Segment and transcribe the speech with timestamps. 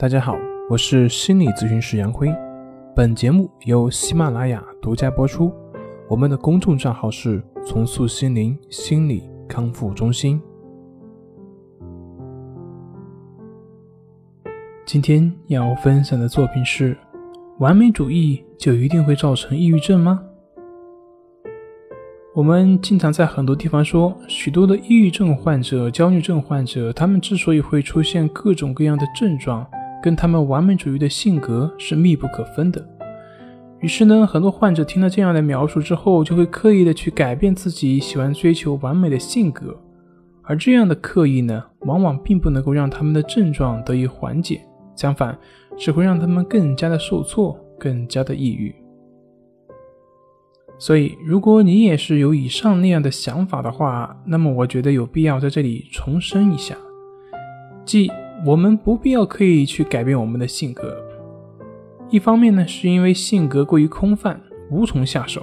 [0.00, 0.38] 大家好，
[0.70, 2.32] 我是心理咨询师杨辉。
[2.94, 5.52] 本节目由喜马拉雅独家播出。
[6.08, 10.40] 我们的公众账号是“重塑心灵心理康复中心”。
[14.86, 16.96] 今天要分享的作品是：
[17.58, 20.22] 完美主义就一定会造成抑郁症吗？
[22.36, 29.68] 我们经常在很多地方说，许多的抑郁症患者、焦虑症患者，他们之所以会出现各种各样的症状，
[30.08, 32.82] 跟他们完美主义的性格是密不可分的。
[33.80, 39.78] 于是呢，很多患者听了这样的描述之后，就会刻意的去改变自己喜欢追求完美的性格，
[40.44, 44.62] 而这样的刻意呢，往往并不能够让他们的症状得以缓解，
[44.96, 45.38] 相反，
[45.76, 48.74] 只会让他们更加的受挫，更加的抑郁。
[50.78, 56.74] 所以，如果你也是有以上那样的想法的话，那么我觉得有必要在这里重申一下：
[57.84, 58.10] 即
[58.46, 60.96] 我们不必要刻意去改变我们的性格。
[62.10, 64.40] 一方面呢，是因为性格过于空泛，
[64.70, 65.42] 无从下手；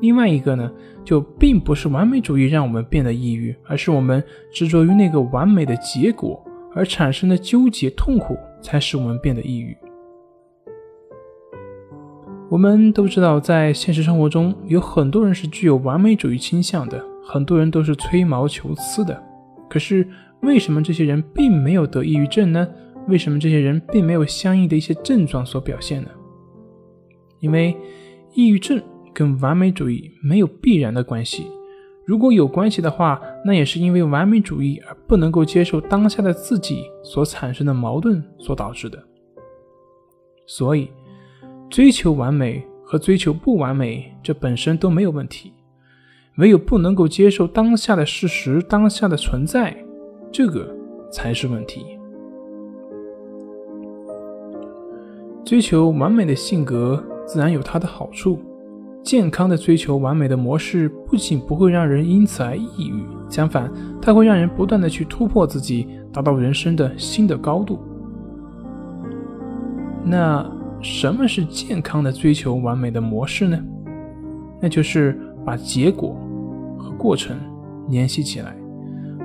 [0.00, 0.70] 另外一个呢，
[1.04, 6.42] 就并不是完美主义让我们变得抑郁，而是我们执着于那个完美的结果
[6.74, 9.76] 而产生的纠结痛苦，才使我们变得抑郁。
[12.48, 19.22] 我们都知道，在现实生活中，有很多人是具有完美主义倾向的，很多人都是吹毛求疵的。
[19.68, 20.08] 可是，
[20.42, 22.66] 为什么这些人并没有得抑郁症呢？
[23.08, 26.08] 为什么这些人并没有相应的一些症状所表现呢？
[27.40, 27.76] 因为，
[28.34, 31.46] 抑郁症跟完美主义没有必然的关系。
[32.06, 39.02] 如果有关系的话，那也是因为完美主义而不能够接受当下的自己所产生的矛盾所导致的。
[40.46, 40.88] 所以。
[41.70, 45.52] 追求完美和追求不完美，这本身都没有问题。
[46.38, 49.76] 唯有不能够接受当下的事实、当下的存在，
[50.32, 50.74] 这个
[51.10, 51.98] 才是问题。
[55.44, 58.38] 追求完美的性格自然有它的好处。
[59.02, 67.78] 健康的追求完美的模式，不仅不会让人因此而抑郁，相反，它会让人不断的去突破自己，达到人生的新的高度。
[70.04, 70.58] 那。
[70.82, 73.62] 什么是健康的追求完美的模式呢？
[74.62, 76.16] 那就是把结果
[76.78, 77.36] 和过程
[77.90, 78.56] 联系起来，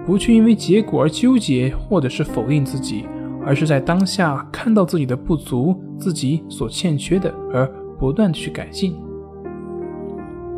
[0.05, 3.05] 不去因为结果而纠结或者是否定自己，
[3.43, 7.67] 而是在当下看到自己的不足、自己所欠缺的，而
[7.97, 8.95] 不断的去改进。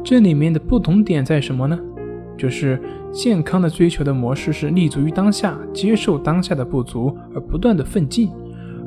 [0.04, 1.80] 这里面的不同点在什么呢？
[2.38, 2.80] 就是
[3.12, 8.30] 健康的追求的模式是立足于当下，接受当下的不足，而不断的奋进。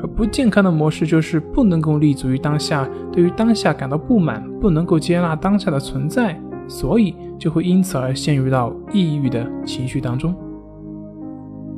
[0.03, 10.35] 而不健康的模式就是不能够立足于当下，对于当下感到不满，不能够接纳当下的存在，所以就会因此而陷入到抑郁的情绪当中。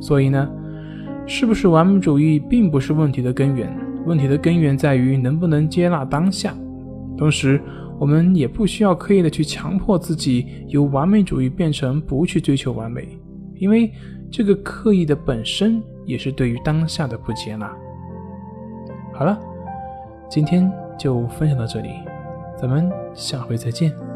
[0.02, 0.50] 所以呢，
[1.26, 3.72] 是不是完美主义并不是问题的根源，
[4.04, 6.52] 问题的根源在于能不能接纳当下。
[7.16, 7.60] 同时，
[8.00, 13.16] 我们也不需要刻意的去强迫自己由完美主义变成不去追求完美，
[13.54, 13.92] 因为
[14.28, 17.72] 这个刻意的本身也是对于当下的不接纳。
[19.14, 19.38] 好了，
[20.28, 20.68] 今天
[20.98, 21.90] 就分享到这里，
[22.58, 24.11] 咱们下回再见。